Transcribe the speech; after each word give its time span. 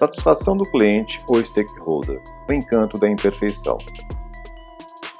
Satisfação 0.00 0.56
do 0.56 0.64
cliente 0.64 1.18
ou 1.28 1.44
stakeholder, 1.44 2.22
o 2.48 2.52
encanto 2.54 2.98
da 2.98 3.06
imperfeição. 3.06 3.76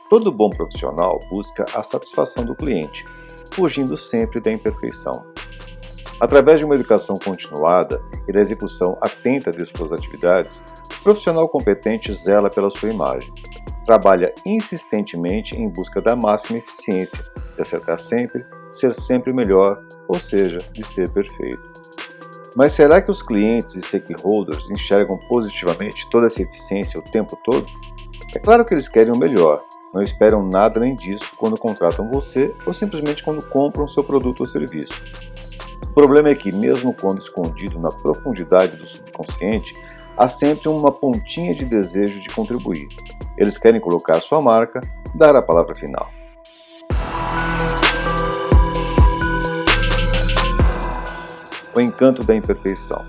Todo 0.08 0.32
bom 0.32 0.48
profissional 0.48 1.20
busca 1.28 1.66
a 1.74 1.82
satisfação 1.82 2.46
do 2.46 2.56
cliente, 2.56 3.04
fugindo 3.52 3.94
sempre 3.94 4.40
da 4.40 4.50
imperfeição. 4.50 5.12
Através 6.18 6.60
de 6.60 6.64
uma 6.64 6.76
educação 6.76 7.18
continuada 7.22 8.02
e 8.26 8.32
da 8.32 8.40
execução 8.40 8.96
atenta 9.02 9.52
de 9.52 9.66
suas 9.66 9.92
atividades, 9.92 10.64
o 10.98 11.02
profissional 11.02 11.46
competente 11.46 12.10
zela 12.14 12.48
pela 12.48 12.70
sua 12.70 12.88
imagem. 12.88 13.30
Trabalha 13.84 14.32
insistentemente 14.46 15.54
em 15.54 15.68
busca 15.68 16.00
da 16.00 16.16
máxima 16.16 16.58
eficiência, 16.58 17.22
de 17.54 17.60
acertar 17.60 17.98
sempre, 17.98 18.46
ser 18.70 18.94
sempre 18.94 19.30
melhor, 19.30 19.78
ou 20.08 20.18
seja, 20.18 20.56
de 20.72 20.82
ser 20.82 21.12
perfeito. 21.12 21.79
Mas 22.56 22.72
será 22.72 23.00
que 23.00 23.10
os 23.10 23.22
clientes 23.22 23.74
e 23.74 23.82
stakeholders 23.82 24.70
enxergam 24.70 25.16
positivamente 25.28 26.08
toda 26.10 26.26
essa 26.26 26.42
eficiência 26.42 26.98
o 26.98 27.02
tempo 27.02 27.38
todo? 27.44 27.66
É 28.34 28.38
claro 28.38 28.64
que 28.64 28.74
eles 28.74 28.88
querem 28.88 29.12
o 29.12 29.18
melhor, 29.18 29.62
não 29.92 30.02
esperam 30.02 30.46
nada 30.46 30.78
além 30.78 30.94
disso 30.94 31.32
quando 31.36 31.58
contratam 31.58 32.10
você 32.12 32.54
ou 32.66 32.72
simplesmente 32.72 33.24
quando 33.24 33.46
compram 33.48 33.88
seu 33.88 34.04
produto 34.04 34.40
ou 34.40 34.46
serviço. 34.46 34.94
O 35.84 35.92
problema 35.92 36.28
é 36.28 36.34
que, 36.34 36.56
mesmo 36.56 36.94
quando 36.94 37.18
escondido 37.18 37.78
na 37.78 37.88
profundidade 37.88 38.76
do 38.76 38.86
subconsciente, 38.86 39.74
há 40.16 40.28
sempre 40.28 40.68
uma 40.68 40.92
pontinha 40.92 41.54
de 41.54 41.64
desejo 41.64 42.20
de 42.20 42.28
contribuir. 42.28 42.86
Eles 43.36 43.58
querem 43.58 43.80
colocar 43.80 44.20
sua 44.20 44.40
marca, 44.40 44.80
dar 45.14 45.34
a 45.34 45.42
palavra 45.42 45.74
final. 45.74 46.08
O 51.74 51.80
encanto 51.80 52.24
da 52.24 52.34
imperfeição. 52.34 53.04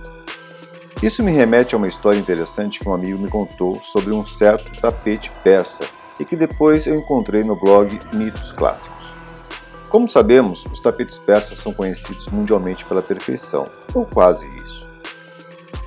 Isso 1.02 1.24
me 1.24 1.32
remete 1.32 1.74
a 1.74 1.78
uma 1.78 1.88
história 1.88 2.20
interessante 2.20 2.80
que 2.80 2.88
um 2.88 2.94
amigo 2.94 3.18
me 3.18 3.30
contou 3.30 3.74
sobre 3.84 4.14
um 4.14 4.24
certo 4.24 4.72
tapete 4.80 5.32
persa 5.44 5.84
e 6.20 6.26
que 6.26 6.36
depois 6.36 6.86
eu 6.86 6.94
encontrei 6.94 7.42
no 7.42 7.56
blog 7.56 8.00
Mitos 8.14 8.52
Clássicos. 8.52 9.12
Como 9.90 10.08
sabemos, 10.08 10.64
os 10.72 10.80
tapetes 10.80 11.18
persas 11.18 11.58
são 11.58 11.74
conhecidos 11.74 12.28
mundialmente 12.28 12.86
pela 12.86 13.02
perfeição, 13.02 13.68
ou 13.94 14.06
quase 14.06 14.48
isso. 14.60 14.90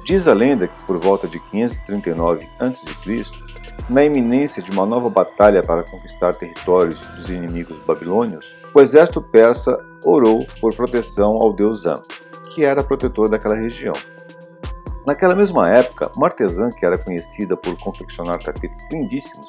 Diz 0.05 0.29
a 0.29 0.35
lenda 0.35 0.69
que 0.69 0.85
por 0.85 0.99
volta 1.01 1.27
de 1.27 1.39
539 1.39 2.47
a.C., 2.59 3.25
na 3.89 4.03
iminência 4.03 4.63
de 4.63 4.71
uma 4.71 4.85
nova 4.85 5.09
batalha 5.09 5.63
para 5.63 5.85
conquistar 5.85 6.35
territórios 6.35 7.01
dos 7.09 7.31
inimigos 7.31 7.79
babilônios, 7.87 8.55
o 8.75 8.81
exército 8.81 9.23
persa 9.23 9.79
orou 10.05 10.47
por 10.61 10.75
proteção 10.75 11.39
ao 11.41 11.53
deus 11.53 11.87
An, 11.87 12.01
que 12.55 12.65
era 12.65 12.83
protetor 12.83 13.29
daquela 13.29 13.55
região. 13.55 13.95
Naquela 15.07 15.35
mesma 15.35 15.69
época, 15.69 16.11
uma 16.17 16.29
artesã 16.29 16.71
que 16.71 16.87
era 16.87 16.97
conhecida 16.97 17.57
por 17.57 17.77
confeccionar 17.79 18.43
tapetes 18.43 18.81
lindíssimos 18.91 19.47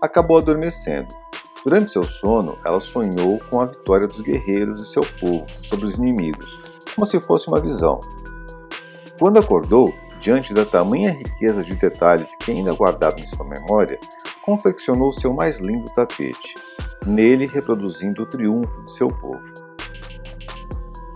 acabou 0.00 0.38
adormecendo 0.38 1.14
Durante 1.64 1.88
seu 1.88 2.02
sono, 2.02 2.58
ela 2.62 2.78
sonhou 2.78 3.40
com 3.50 3.58
a 3.58 3.64
vitória 3.64 4.06
dos 4.06 4.20
guerreiros 4.20 4.82
de 4.82 4.88
seu 4.88 5.02
povo 5.18 5.46
sobre 5.62 5.86
os 5.86 5.94
inimigos, 5.94 6.60
como 6.94 7.06
se 7.06 7.18
fosse 7.22 7.48
uma 7.48 7.58
visão. 7.58 7.98
Quando 9.18 9.38
acordou, 9.38 9.86
diante 10.20 10.52
da 10.52 10.66
tamanha 10.66 11.12
riqueza 11.12 11.62
de 11.62 11.74
detalhes 11.74 12.36
que 12.36 12.50
ainda 12.50 12.74
guardava 12.74 13.18
em 13.18 13.24
sua 13.24 13.46
memória, 13.46 13.98
confeccionou 14.44 15.10
seu 15.10 15.32
mais 15.32 15.58
lindo 15.58 15.90
tapete, 15.94 16.54
nele 17.06 17.46
reproduzindo 17.46 18.24
o 18.24 18.26
triunfo 18.26 18.82
de 18.82 18.92
seu 18.92 19.08
povo. 19.08 19.63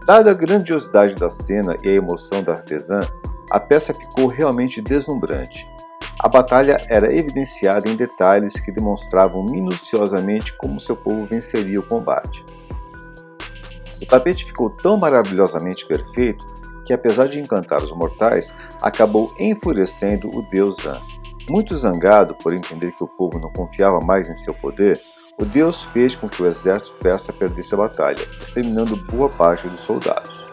Dada 0.09 0.33
a 0.33 0.35
grandiosidade 0.35 1.15
da 1.15 1.31
cena 1.31 1.77
e 1.85 1.89
a 1.89 1.93
emoção 1.93 2.43
da 2.43 2.55
artesã, 2.55 2.99
a 3.51 3.61
peça 3.61 3.95
ficou 3.95 4.27
realmente 4.27 4.81
deslumbrante 4.81 5.69
a 6.21 6.29
batalha 6.29 6.79
era 6.89 7.17
evidenciada 7.17 7.89
em 7.89 7.95
detalhes 7.95 8.59
que 8.59 8.73
demonstravam 8.73 9.45
minuciosamente 9.49 10.53
como 10.57 10.81
seu 10.81 10.97
povo 10.97 11.27
venceria 11.27 11.79
o 11.79 11.87
combate. 11.87 12.45
O 14.03 14.07
tapete 14.07 14.45
ficou 14.45 14.69
tão 14.69 14.97
maravilhosamente 14.97 15.87
perfeito 15.87 16.45
que, 16.85 16.93
apesar 16.93 17.29
de 17.29 17.39
encantar 17.39 17.83
os 17.83 17.93
mortais, 17.93 18.53
acabou 18.83 19.33
enfurecendo 19.39 20.29
o 20.37 20.43
deus 20.43 20.85
An. 20.85 21.01
Muito 21.49 21.77
zangado 21.77 22.35
por 22.35 22.53
entender 22.53 22.93
que 22.93 23.05
o 23.05 23.09
povo 23.09 23.39
não 23.39 23.53
confiava 23.53 24.01
mais 24.01 24.29
em 24.29 24.37
seu 24.37 24.55
poder, 24.55 25.01
o 25.41 25.45
deus 25.45 25.85
fez 25.85 26.17
com 26.17 26.29
que 26.29 26.43
o 26.43 26.47
exército 26.47 26.93
persa 27.01 27.33
perdesse 27.33 27.73
a 27.73 27.77
batalha, 27.77 28.27
exterminando 28.41 28.97
boa 28.97 29.29
parte 29.29 29.69
dos 29.69 29.83
soldados. 29.83 30.45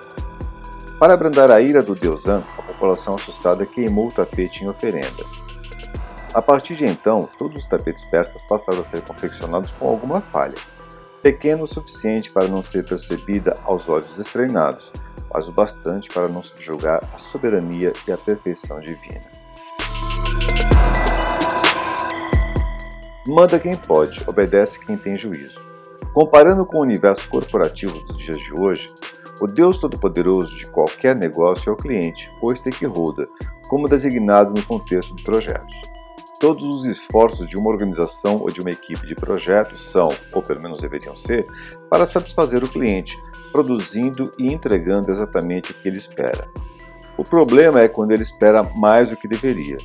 Para 0.99 1.13
abrandar 1.13 1.49
a 1.49 1.59
ira 1.59 1.81
do 1.81 1.95
deus 1.95 2.27
An, 2.27 2.43
a 2.57 2.61
população 2.61 3.15
assustada 3.15 3.65
queimou 3.65 4.07
o 4.07 4.13
tapete 4.13 4.63
em 4.63 4.69
oferenda. 4.69 5.25
A 6.33 6.41
partir 6.41 6.75
de 6.75 6.85
então, 6.85 7.27
todos 7.37 7.63
os 7.63 7.67
tapetes 7.67 8.05
persas 8.05 8.43
passaram 8.43 8.79
a 8.79 8.83
ser 8.83 9.01
confeccionados 9.01 9.71
com 9.71 9.87
alguma 9.87 10.21
falha, 10.21 10.55
pequeno 11.21 11.63
o 11.63 11.67
suficiente 11.67 12.31
para 12.31 12.47
não 12.47 12.61
ser 12.61 12.85
percebida 12.85 13.55
aos 13.63 13.89
olhos 13.89 14.19
estreinados, 14.19 14.91
mas 15.33 15.47
o 15.47 15.51
bastante 15.51 16.09
para 16.09 16.27
não 16.27 16.43
subjugar 16.43 17.01
a 17.13 17.17
soberania 17.17 17.91
e 18.07 18.11
a 18.11 18.17
perfeição 18.17 18.79
divina. 18.79 19.44
Manda 23.27 23.57
quem 23.57 23.75
pode, 23.75 24.23
obedece 24.27 24.79
quem 24.79 24.95
tem 24.95 25.15
juízo. 25.15 25.59
Comparando 26.13 26.63
com 26.63 26.77
o 26.77 26.81
universo 26.81 27.27
corporativo 27.27 27.99
dos 28.01 28.19
dias 28.19 28.37
de 28.37 28.53
hoje, 28.53 28.85
o 29.41 29.47
Deus 29.47 29.79
Todo-Poderoso 29.79 30.55
de 30.55 30.69
qualquer 30.69 31.15
negócio 31.15 31.71
é 31.71 31.73
o 31.73 31.75
cliente, 31.75 32.31
ou 32.39 32.55
stakeholder, 32.55 33.27
como 33.67 33.89
designado 33.89 34.53
no 34.55 34.63
contexto 34.63 35.15
de 35.15 35.23
projetos. 35.23 35.75
Todos 36.39 36.63
os 36.65 36.85
esforços 36.85 37.47
de 37.47 37.57
uma 37.57 37.71
organização 37.71 38.37
ou 38.37 38.51
de 38.51 38.61
uma 38.61 38.69
equipe 38.69 39.07
de 39.07 39.15
projetos 39.15 39.81
são, 39.81 40.09
ou 40.31 40.43
pelo 40.43 40.61
menos 40.61 40.79
deveriam 40.79 41.15
ser, 41.15 41.47
para 41.89 42.05
satisfazer 42.05 42.63
o 42.63 42.69
cliente, 42.69 43.17
produzindo 43.51 44.31
e 44.37 44.53
entregando 44.53 45.09
exatamente 45.09 45.71
o 45.71 45.73
que 45.73 45.87
ele 45.87 45.97
espera. 45.97 46.47
O 47.17 47.23
problema 47.23 47.81
é 47.81 47.87
quando 47.87 48.11
ele 48.11 48.21
espera 48.21 48.61
mais 48.75 49.09
do 49.09 49.17
que 49.17 49.27
deveria. 49.27 49.77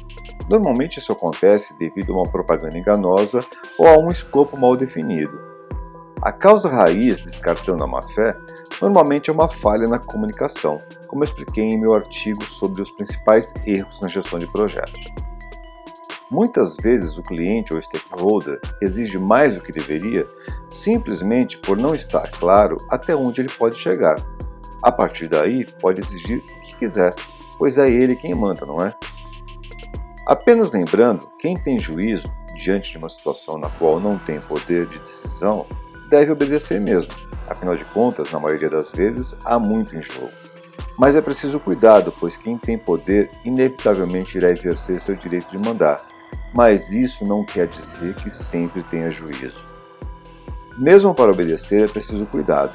Normalmente 0.48 0.98
isso 0.98 1.12
acontece 1.12 1.76
devido 1.78 2.12
a 2.12 2.16
uma 2.16 2.30
propaganda 2.30 2.78
enganosa 2.78 3.40
ou 3.78 3.86
a 3.86 3.98
um 3.98 4.10
escopo 4.10 4.56
mal 4.56 4.76
definido. 4.76 5.40
A 6.22 6.32
causa 6.32 6.68
raiz 6.68 7.20
desse 7.20 7.40
cartão 7.40 7.76
da 7.76 7.86
má-fé 7.86 8.36
normalmente 8.80 9.30
é 9.30 9.32
uma 9.32 9.48
falha 9.48 9.86
na 9.86 9.98
comunicação, 9.98 10.78
como 11.06 11.24
expliquei 11.24 11.64
em 11.64 11.78
meu 11.78 11.94
artigo 11.94 12.44
sobre 12.44 12.82
os 12.82 12.90
principais 12.90 13.54
erros 13.64 14.00
na 14.00 14.08
gestão 14.08 14.38
de 14.38 14.46
projetos. 14.46 15.00
Muitas 16.30 16.76
vezes 16.76 17.18
o 17.18 17.22
cliente 17.22 17.74
ou 17.74 17.82
stakeholder 17.82 18.60
exige 18.80 19.18
mais 19.18 19.54
do 19.54 19.62
que 19.62 19.72
deveria 19.72 20.26
simplesmente 20.68 21.58
por 21.58 21.76
não 21.76 21.94
estar 21.94 22.30
claro 22.30 22.76
até 22.88 23.16
onde 23.16 23.40
ele 23.40 23.50
pode 23.50 23.76
chegar. 23.78 24.16
A 24.82 24.92
partir 24.92 25.26
daí, 25.26 25.66
pode 25.80 26.00
exigir 26.00 26.38
o 26.38 26.60
que 26.60 26.76
quiser, 26.76 27.14
pois 27.58 27.78
é 27.78 27.88
ele 27.90 28.14
quem 28.14 28.32
manda, 28.32 28.64
não 28.64 28.76
é? 28.76 28.94
Apenas 30.30 30.70
lembrando, 30.70 31.28
quem 31.40 31.56
tem 31.56 31.76
juízo 31.76 32.32
diante 32.54 32.92
de 32.92 32.98
uma 32.98 33.08
situação 33.08 33.58
na 33.58 33.68
qual 33.68 33.98
não 33.98 34.16
tem 34.16 34.38
poder 34.38 34.86
de 34.86 35.00
decisão 35.00 35.66
deve 36.08 36.30
obedecer 36.30 36.80
mesmo. 36.80 37.12
Afinal 37.48 37.74
de 37.74 37.84
contas, 37.86 38.30
na 38.30 38.38
maioria 38.38 38.70
das 38.70 38.92
vezes, 38.92 39.36
há 39.44 39.58
muito 39.58 39.96
em 39.96 40.00
jogo. 40.00 40.30
Mas 40.96 41.16
é 41.16 41.20
preciso 41.20 41.58
cuidado, 41.58 42.14
pois 42.16 42.36
quem 42.36 42.56
tem 42.56 42.78
poder 42.78 43.28
inevitavelmente 43.44 44.36
irá 44.38 44.52
exercer 44.52 45.00
seu 45.00 45.16
direito 45.16 45.56
de 45.56 45.68
mandar, 45.68 46.00
mas 46.54 46.92
isso 46.92 47.24
não 47.24 47.44
quer 47.44 47.66
dizer 47.66 48.14
que 48.14 48.30
sempre 48.30 48.84
tenha 48.84 49.10
juízo. 49.10 49.64
Mesmo 50.78 51.12
para 51.12 51.32
obedecer 51.32 51.86
é 51.86 51.92
preciso 51.92 52.24
cuidado. 52.26 52.72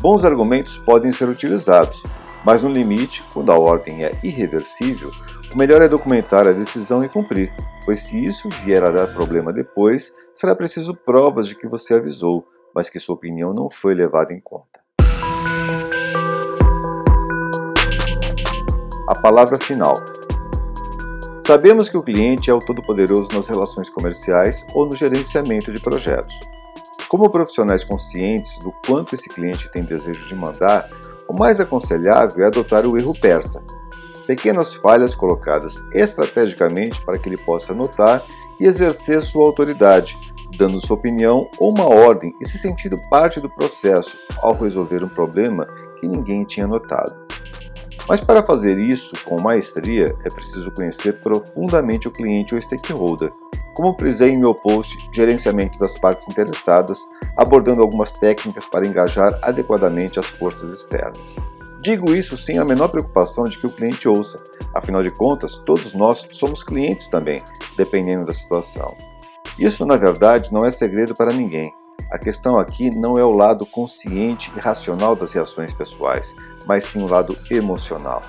Bons 0.00 0.24
argumentos 0.24 0.78
podem 0.78 1.12
ser 1.12 1.28
utilizados, 1.28 2.02
mas 2.42 2.62
no 2.62 2.70
limite, 2.70 3.22
quando 3.34 3.52
a 3.52 3.58
ordem 3.58 4.06
é 4.06 4.12
irreversível, 4.22 5.10
o 5.56 5.58
melhor 5.58 5.80
é 5.80 5.88
documentar 5.88 6.46
a 6.46 6.50
decisão 6.50 7.02
e 7.02 7.08
cumprir, 7.08 7.50
pois 7.86 8.00
se 8.00 8.22
isso 8.22 8.46
vier 8.62 8.84
a 8.84 8.90
dar 8.90 9.06
problema 9.06 9.50
depois, 9.54 10.14
será 10.34 10.54
preciso 10.54 10.94
provas 10.94 11.48
de 11.48 11.54
que 11.54 11.66
você 11.66 11.94
avisou, 11.94 12.46
mas 12.74 12.90
que 12.90 12.98
sua 12.98 13.14
opinião 13.14 13.54
não 13.54 13.70
foi 13.70 13.94
levada 13.94 14.34
em 14.34 14.38
conta. 14.38 14.82
A 19.08 19.14
palavra 19.14 19.56
final. 19.58 19.94
Sabemos 21.38 21.88
que 21.88 21.96
o 21.96 22.02
cliente 22.02 22.50
é 22.50 22.52
o 22.52 22.58
todo-poderoso 22.58 23.30
nas 23.32 23.48
relações 23.48 23.88
comerciais 23.88 24.62
ou 24.74 24.84
no 24.84 24.94
gerenciamento 24.94 25.72
de 25.72 25.80
projetos. 25.80 26.34
Como 27.08 27.30
profissionais 27.30 27.82
conscientes 27.82 28.58
do 28.58 28.74
quanto 28.86 29.14
esse 29.14 29.30
cliente 29.30 29.70
tem 29.70 29.82
desejo 29.82 30.28
de 30.28 30.34
mandar, 30.34 30.86
o 31.26 31.32
mais 31.32 31.60
aconselhável 31.60 32.44
é 32.44 32.46
adotar 32.46 32.84
o 32.84 32.98
erro 32.98 33.14
persa. 33.18 33.64
Pequenas 34.26 34.74
falhas 34.74 35.14
colocadas 35.14 35.82
estrategicamente 35.92 37.00
para 37.04 37.18
que 37.18 37.28
ele 37.28 37.42
possa 37.42 37.72
notar 37.72 38.24
e 38.58 38.66
exercer 38.66 39.22
sua 39.22 39.44
autoridade, 39.44 40.18
dando 40.56 40.84
sua 40.84 40.96
opinião 40.96 41.48
ou 41.58 41.72
uma 41.72 41.86
ordem 41.86 42.34
e 42.40 42.48
se 42.48 42.58
sentindo 42.58 43.00
parte 43.08 43.40
do 43.40 43.48
processo 43.48 44.18
ao 44.42 44.54
resolver 44.54 45.04
um 45.04 45.08
problema 45.08 45.66
que 46.00 46.08
ninguém 46.08 46.44
tinha 46.44 46.66
notado. 46.66 47.26
Mas 48.08 48.20
para 48.20 48.44
fazer 48.44 48.78
isso 48.78 49.16
com 49.24 49.40
maestria, 49.40 50.06
é 50.24 50.28
preciso 50.28 50.70
conhecer 50.70 51.20
profundamente 51.20 52.06
o 52.06 52.12
cliente 52.12 52.54
ou 52.54 52.60
stakeholder. 52.60 53.32
Como 53.74 53.96
frisei 53.98 54.30
em 54.30 54.38
meu 54.38 54.54
post 54.54 54.96
Gerenciamento 55.12 55.78
das 55.78 55.98
Partes 55.98 56.26
Interessadas, 56.28 56.98
abordando 57.36 57.82
algumas 57.82 58.12
técnicas 58.12 58.64
para 58.66 58.86
engajar 58.86 59.38
adequadamente 59.42 60.18
as 60.18 60.26
forças 60.26 60.70
externas. 60.70 61.36
Digo 61.86 62.16
isso 62.16 62.36
sem 62.36 62.58
a 62.58 62.64
menor 62.64 62.88
preocupação 62.88 63.44
de 63.44 63.56
que 63.56 63.64
o 63.64 63.70
cliente 63.70 64.08
ouça, 64.08 64.42
afinal 64.74 65.04
de 65.04 65.10
contas, 65.12 65.56
todos 65.56 65.94
nós 65.94 66.26
somos 66.32 66.64
clientes 66.64 67.06
também, 67.06 67.40
dependendo 67.76 68.26
da 68.26 68.34
situação. 68.34 68.96
Isso, 69.56 69.86
na 69.86 69.96
verdade, 69.96 70.52
não 70.52 70.66
é 70.66 70.72
segredo 70.72 71.14
para 71.14 71.32
ninguém. 71.32 71.72
A 72.10 72.18
questão 72.18 72.58
aqui 72.58 72.90
não 72.98 73.16
é 73.16 73.24
o 73.24 73.30
lado 73.30 73.64
consciente 73.64 74.50
e 74.56 74.58
racional 74.58 75.14
das 75.14 75.32
reações 75.32 75.72
pessoais, 75.72 76.34
mas 76.66 76.86
sim 76.86 77.04
o 77.04 77.06
lado 77.06 77.38
emocional. 77.48 78.20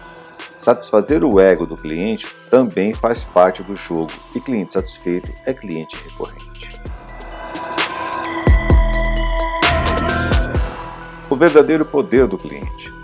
Satisfazer 0.55 1.23
o 1.23 1.39
ego 1.39 1.65
do 1.65 1.75
cliente 1.75 2.27
também 2.51 2.93
faz 2.93 3.23
parte 3.23 3.63
do 3.63 3.75
jogo 3.75 4.11
e 4.35 4.39
cliente 4.39 4.73
satisfeito 4.73 5.31
é 5.47 5.51
cliente 5.55 5.97
recorrente. 6.03 6.79
O 11.27 11.35
verdadeiro 11.35 11.87
poder 11.87 12.27
do 12.27 12.37
cliente. 12.37 12.95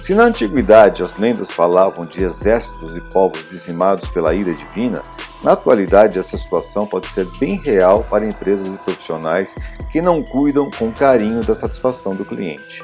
Se 0.00 0.14
na 0.14 0.24
antiguidade 0.24 1.02
as 1.02 1.14
lendas 1.16 1.50
falavam 1.50 2.06
de 2.06 2.24
exércitos 2.24 2.96
e 2.96 3.00
povos 3.00 3.46
dizimados 3.48 4.08
pela 4.08 4.34
ira 4.34 4.54
divina, 4.54 5.02
na 5.44 5.52
atualidade 5.52 6.18
essa 6.18 6.38
situação 6.38 6.86
pode 6.86 7.06
ser 7.08 7.26
bem 7.38 7.60
real 7.60 8.02
para 8.04 8.26
empresas 8.26 8.74
e 8.74 8.78
profissionais 8.78 9.54
que 9.92 10.00
não 10.00 10.22
cuidam 10.22 10.70
com 10.70 10.90
carinho 10.90 11.44
da 11.44 11.54
satisfação 11.54 12.14
do 12.14 12.24
cliente. 12.24 12.82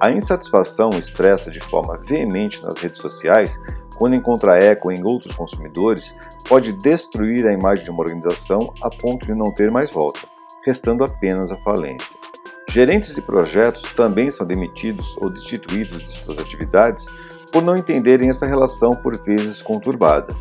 A 0.00 0.10
insatisfação 0.10 0.90
expressa 0.90 1.50
de 1.50 1.60
forma 1.60 1.96
veemente 1.98 2.60
nas 2.62 2.78
redes 2.78 3.00
sociais, 3.00 3.60
quando 3.96 4.16
encontra 4.16 4.58
eco 4.58 4.90
em 4.90 5.04
outros 5.04 5.34
consumidores, 5.34 6.14
pode 6.48 6.72
destruir 6.72 7.46
a 7.46 7.52
imagem 7.52 7.84
de 7.84 7.90
uma 7.90 8.02
organização 8.02 8.72
a 8.82 8.90
ponto 8.90 9.26
de 9.26 9.34
não 9.34 9.52
ter 9.52 9.70
mais 9.70 9.90
volta, 9.90 10.20
restando 10.64 11.04
apenas 11.04 11.52
a 11.52 11.56
falência. 11.58 12.19
Gerentes 12.70 13.12
de 13.12 13.20
projetos 13.20 13.82
também 13.94 14.30
são 14.30 14.46
demitidos 14.46 15.16
ou 15.16 15.28
destituídos 15.28 16.04
de 16.04 16.10
suas 16.10 16.38
atividades 16.38 17.04
por 17.52 17.62
não 17.62 17.76
entenderem 17.76 18.30
essa 18.30 18.46
relação 18.46 18.92
por 18.92 19.20
vezes 19.20 19.60
conturbada. 19.60 20.32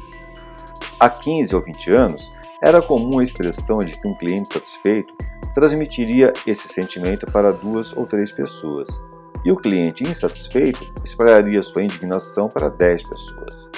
Há 1.00 1.10
15 1.10 1.56
ou 1.56 1.62
20 1.64 1.92
anos, 1.92 2.31
era 2.62 2.84
comum 2.84 3.18
a 3.18 3.24
expressão 3.24 3.80
de 3.80 4.00
que 4.00 4.08
um 4.08 4.16
cliente 4.16 4.54
satisfeito 4.54 5.12
transmitiria 5.56 6.31
esse 6.46 6.68
sentimento 6.68 7.26
para 7.26 7.52
duas 7.52 7.98
ou 7.98 8.06
três 8.06 8.31
pessoas, 8.31 8.88
e 9.44 9.52
o 9.52 9.56
cliente 9.56 10.04
insatisfeito 10.04 10.94
espalharia 11.04 11.64
sua 11.64 11.81
indignação 11.81 12.48
para 12.48 12.70
10 12.70 13.10
pessoas. 13.10 13.72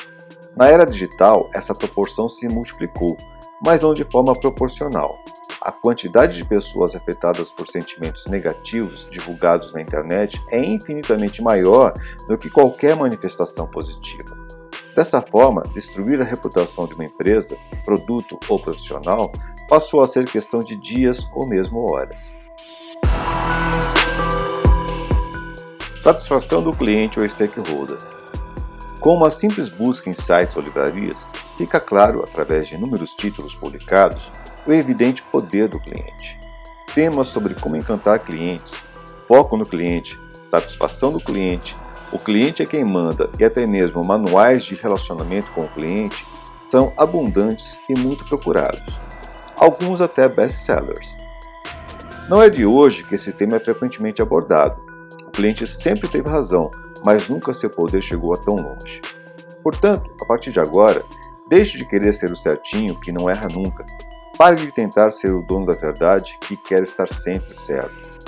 Na 0.57 0.67
era 0.67 0.85
digital, 0.85 1.49
essa 1.53 1.73
proporção 1.73 2.27
se 2.27 2.49
multiplicou, 2.49 3.15
mas 3.63 3.81
não 3.81 3.93
de 3.93 4.03
forma 4.03 4.33
proporcional. 4.33 5.17
A 5.63 5.71
quantidade 5.71 6.37
de 6.37 6.43
pessoas 6.43 6.95
afetadas 6.95 7.51
por 7.51 7.67
sentimentos 7.67 8.25
negativos 8.25 9.07
divulgados 9.07 9.71
na 9.71 9.79
internet 9.79 10.41
é 10.49 10.59
infinitamente 10.59 11.39
maior 11.39 11.93
do 12.27 12.35
que 12.35 12.49
qualquer 12.49 12.95
manifestação 12.95 13.67
positiva. 13.67 14.35
Dessa 14.95 15.21
forma, 15.21 15.61
destruir 15.71 16.19
a 16.19 16.25
reputação 16.25 16.87
de 16.87 16.95
uma 16.95 17.05
empresa, 17.05 17.55
produto 17.85 18.39
ou 18.49 18.57
profissional 18.57 19.31
passou 19.69 20.01
a 20.01 20.07
ser 20.07 20.25
questão 20.25 20.61
de 20.61 20.75
dias 20.75 21.23
ou 21.35 21.47
mesmo 21.47 21.91
horas. 21.91 22.35
Satisfação 25.95 26.63
do 26.63 26.71
cliente 26.71 27.19
ou 27.19 27.29
stakeholder. 27.29 27.99
Com 28.99 29.15
uma 29.15 29.29
simples 29.29 29.69
busca 29.69 30.09
em 30.09 30.15
sites 30.15 30.57
ou 30.57 30.63
livrarias, 30.63 31.27
fica 31.55 31.79
claro, 31.79 32.23
através 32.23 32.67
de 32.67 32.73
inúmeros 32.73 33.13
títulos 33.13 33.53
publicados, 33.53 34.31
o 34.65 34.71
evidente 34.71 35.21
poder 35.23 35.67
do 35.67 35.79
cliente. 35.79 36.39
Temas 36.93 37.27
sobre 37.29 37.55
como 37.55 37.75
encantar 37.75 38.19
clientes, 38.19 38.83
foco 39.27 39.55
no 39.57 39.65
cliente, 39.65 40.19
satisfação 40.41 41.11
do 41.11 41.19
cliente, 41.19 41.75
o 42.11 42.17
cliente 42.17 42.61
é 42.61 42.65
quem 42.65 42.83
manda 42.83 43.29
e 43.39 43.43
até 43.45 43.65
mesmo 43.65 44.03
manuais 44.03 44.63
de 44.63 44.75
relacionamento 44.75 45.49
com 45.51 45.61
o 45.61 45.69
cliente 45.69 46.25
são 46.59 46.91
abundantes 46.97 47.79
e 47.89 47.97
muito 47.97 48.25
procurados, 48.25 48.93
alguns 49.55 50.01
até 50.01 50.27
best-sellers. 50.27 51.15
Não 52.27 52.41
é 52.41 52.49
de 52.49 52.65
hoje 52.65 53.03
que 53.03 53.15
esse 53.15 53.31
tema 53.31 53.55
é 53.55 53.59
frequentemente 53.59 54.21
abordado. 54.21 54.81
O 55.25 55.31
cliente 55.31 55.65
sempre 55.65 56.07
teve 56.07 56.29
razão, 56.29 56.69
mas 57.05 57.27
nunca 57.27 57.53
seu 57.53 57.69
poder 57.69 58.01
chegou 58.01 58.33
a 58.33 58.37
tão 58.37 58.55
longe. 58.55 59.01
Portanto, 59.63 60.11
a 60.21 60.25
partir 60.25 60.51
de 60.51 60.59
agora, 60.59 61.03
deixe 61.49 61.77
de 61.77 61.85
querer 61.85 62.13
ser 62.13 62.31
o 62.31 62.35
certinho 62.35 62.99
que 62.99 63.11
não 63.11 63.29
erra 63.29 63.47
nunca 63.47 63.85
Pare 64.37 64.55
de 64.55 64.71
tentar 64.71 65.11
ser 65.11 65.33
o 65.33 65.41
dono 65.41 65.65
da 65.65 65.73
verdade 65.73 66.37
que 66.41 66.57
quer 66.57 66.81
estar 66.83 67.07
sempre 67.07 67.53
certo. 67.53 68.19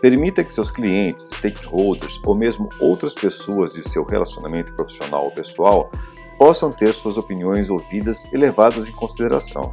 Permita 0.00 0.42
que 0.42 0.52
seus 0.52 0.70
clientes, 0.70 1.28
stakeholders 1.34 2.20
ou 2.26 2.34
mesmo 2.34 2.68
outras 2.80 3.14
pessoas 3.14 3.72
de 3.72 3.88
seu 3.88 4.04
relacionamento 4.04 4.74
profissional 4.74 5.24
ou 5.24 5.30
pessoal 5.30 5.90
possam 6.36 6.70
ter 6.70 6.92
suas 6.92 7.16
opiniões 7.16 7.70
ouvidas 7.70 8.24
e 8.32 8.36
levadas 8.36 8.88
em 8.88 8.92
consideração. 8.92 9.72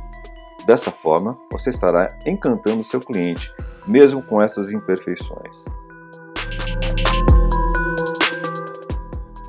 Dessa 0.67 0.91
forma, 0.91 1.35
você 1.51 1.71
estará 1.71 2.15
encantando 2.27 2.83
seu 2.83 2.99
cliente, 2.99 3.51
mesmo 3.87 4.21
com 4.21 4.39
essas 4.39 4.71
imperfeições. 4.71 5.65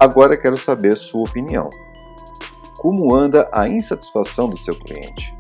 Agora 0.01 0.35
quero 0.35 0.57
saber 0.57 0.97
sua 0.97 1.29
opinião. 1.29 1.69
Como 2.79 3.15
anda 3.15 3.51
a 3.53 3.69
insatisfação 3.69 4.49
do 4.49 4.57
seu 4.57 4.75
cliente? 4.75 5.40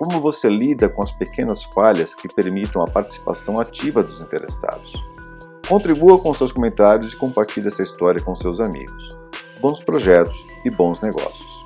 Como 0.00 0.18
você 0.18 0.48
lida 0.48 0.88
com 0.88 1.02
as 1.02 1.12
pequenas 1.12 1.62
falhas 1.62 2.14
que 2.14 2.26
permitam 2.26 2.80
a 2.80 2.90
participação 2.90 3.60
ativa 3.60 4.02
dos 4.02 4.18
interessados? 4.18 4.94
Contribua 5.68 6.18
com 6.18 6.32
seus 6.32 6.50
comentários 6.50 7.12
e 7.12 7.16
compartilhe 7.16 7.68
essa 7.68 7.82
história 7.82 8.18
com 8.18 8.34
seus 8.34 8.60
amigos. 8.60 9.18
Bons 9.60 9.84
projetos 9.84 10.42
e 10.64 10.70
bons 10.70 11.00
negócios. 11.00 11.59